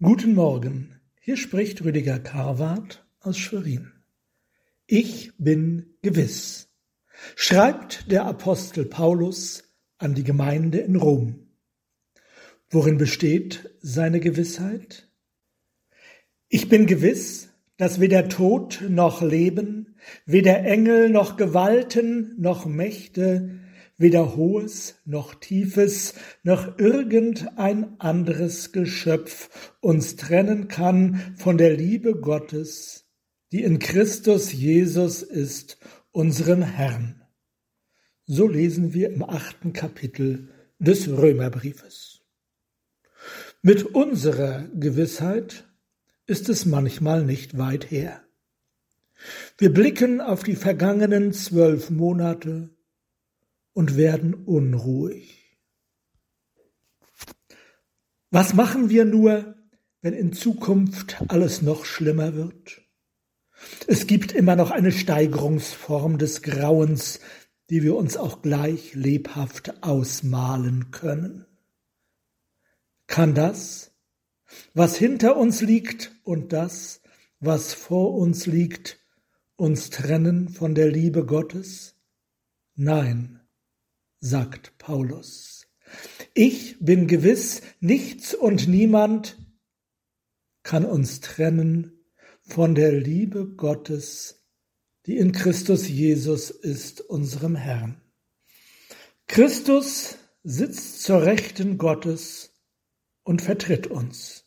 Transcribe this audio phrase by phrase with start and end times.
[0.00, 3.90] Guten Morgen, hier spricht Rüdiger Karwart aus Schwerin.
[4.86, 6.68] Ich bin gewiss,
[7.34, 9.64] schreibt der Apostel Paulus
[9.98, 11.48] an die Gemeinde in Rom.
[12.70, 15.08] Worin besteht seine Gewissheit?
[16.48, 19.96] Ich bin gewiss, dass weder Tod noch Leben,
[20.26, 23.58] weder Engel noch Gewalten noch Mächte,
[23.98, 26.14] weder Hohes noch Tiefes
[26.44, 33.06] noch irgendein anderes Geschöpf uns trennen kann von der Liebe Gottes,
[33.52, 35.78] die in Christus Jesus ist,
[36.12, 37.22] unserem Herrn.
[38.24, 42.20] So lesen wir im achten Kapitel des Römerbriefes.
[43.62, 45.64] Mit unserer Gewissheit
[46.26, 48.22] ist es manchmal nicht weit her.
[49.56, 52.70] Wir blicken auf die vergangenen zwölf Monate
[53.78, 55.56] und werden unruhig.
[58.32, 59.54] Was machen wir nur,
[60.02, 62.82] wenn in Zukunft alles noch schlimmer wird?
[63.86, 67.20] Es gibt immer noch eine Steigerungsform des Grauens,
[67.70, 71.46] die wir uns auch gleich lebhaft ausmalen können.
[73.06, 73.92] Kann das,
[74.74, 77.00] was hinter uns liegt und das,
[77.38, 78.98] was vor uns liegt,
[79.54, 81.94] uns trennen von der Liebe Gottes?
[82.74, 83.38] Nein,
[84.20, 85.66] sagt Paulus.
[86.34, 89.36] Ich bin gewiss, nichts und niemand
[90.62, 92.04] kann uns trennen
[92.42, 94.44] von der Liebe Gottes,
[95.06, 98.00] die in Christus Jesus ist, unserem Herrn.
[99.26, 102.54] Christus sitzt zur Rechten Gottes
[103.22, 104.46] und vertritt uns.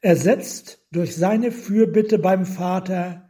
[0.00, 3.28] Er setzt durch seine Fürbitte beim Vater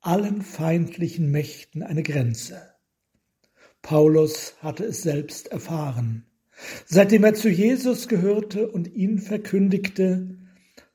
[0.00, 2.73] allen feindlichen Mächten eine Grenze.
[3.84, 6.24] Paulus hatte es selbst erfahren.
[6.86, 10.38] Seitdem er zu Jesus gehörte und ihn verkündigte,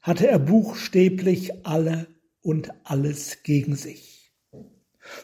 [0.02, 2.08] hatte er buchstäblich alle
[2.42, 4.34] und alles gegen sich.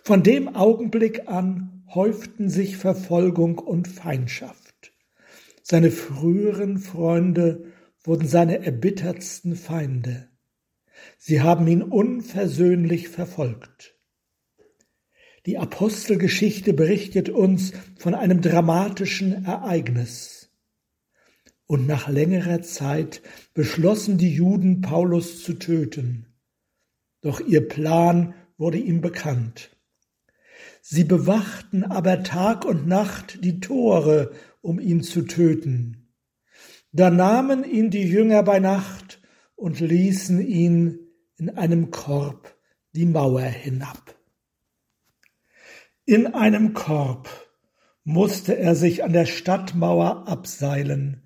[0.03, 4.93] Von dem Augenblick an häuften sich Verfolgung und Feindschaft.
[5.63, 7.73] Seine früheren Freunde
[8.03, 10.29] wurden seine erbittertsten Feinde.
[11.17, 13.94] Sie haben ihn unversöhnlich verfolgt.
[15.45, 20.49] Die Apostelgeschichte berichtet uns von einem dramatischen Ereignis.
[21.67, 23.21] Und nach längerer Zeit
[23.53, 26.25] beschlossen die Juden, Paulus zu töten.
[27.21, 29.71] Doch ihr Plan wurde ihm bekannt.
[30.81, 36.13] Sie bewachten aber Tag und Nacht die Tore, um ihn zu töten.
[36.91, 39.21] Da nahmen ihn die Jünger bei Nacht
[39.55, 40.99] und ließen ihn
[41.37, 42.55] in einem Korb
[42.93, 44.14] die Mauer hinab.
[46.07, 47.27] In einem Korb
[48.03, 51.23] musste er sich an der Stadtmauer abseilen,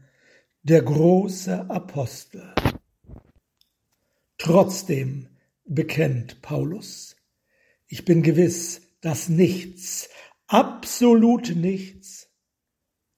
[0.64, 2.56] der große Apostel.
[4.38, 5.28] Trotzdem
[5.66, 7.18] bekennt Paulus,
[7.88, 10.08] ich bin gewiss, dass nichts,
[10.48, 12.30] absolut nichts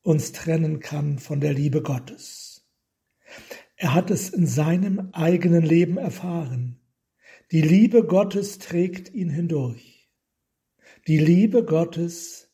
[0.01, 2.65] uns trennen kann von der Liebe Gottes.
[3.75, 6.79] Er hat es in seinem eigenen Leben erfahren.
[7.51, 10.00] Die Liebe Gottes trägt ihn hindurch
[11.07, 12.49] die Liebe Gottes,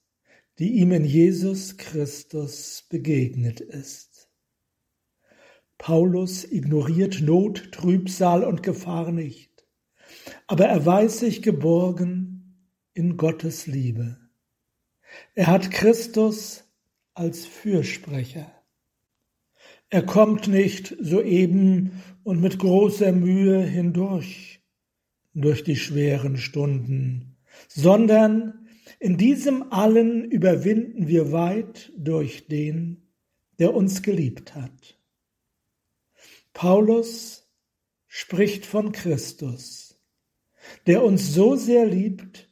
[0.59, 4.29] die ihm in Jesus Christus begegnet ist.
[5.77, 9.67] Paulus ignoriert Not, Trübsal und Gefahr nicht,
[10.47, 12.63] aber er weiß sich geborgen
[12.93, 14.17] in Gottes Liebe.
[15.35, 16.63] Er hat Christus
[17.13, 18.51] als Fürsprecher.
[19.89, 24.61] Er kommt nicht soeben und mit großer Mühe hindurch
[25.33, 27.36] durch die schweren Stunden,
[27.67, 28.67] sondern
[28.99, 33.07] in diesem allen überwinden wir weit durch den,
[33.59, 34.99] der uns geliebt hat.
[36.53, 37.47] Paulus
[38.07, 39.99] spricht von Christus,
[40.87, 42.49] der uns so sehr liebt,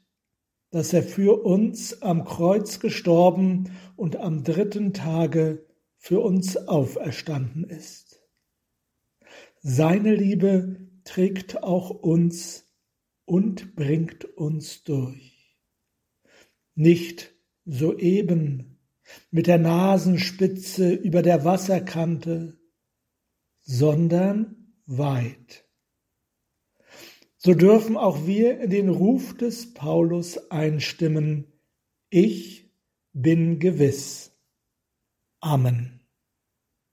[0.69, 5.65] dass er für uns am Kreuz gestorben und am dritten Tage
[5.97, 8.21] für uns auferstanden ist.
[9.61, 12.64] Seine Liebe trägt auch uns
[13.25, 15.57] und bringt uns durch.
[16.75, 17.33] Nicht
[17.65, 18.79] soeben
[19.31, 22.59] mit der Nasenspitze über der Wasserkante,
[23.61, 25.65] sondern weit.
[27.37, 31.45] So dürfen auch wir in den Ruf des Paulus einstimmen,
[32.09, 32.71] ich
[33.13, 34.31] bin gewiss.
[35.39, 36.04] Amen.